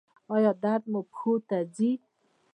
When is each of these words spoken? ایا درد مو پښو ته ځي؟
ایا 0.35 0.51
درد 0.63 0.83
مو 0.91 1.01
پښو 1.11 1.33
ته 1.47 1.57
ځي؟ 1.75 1.91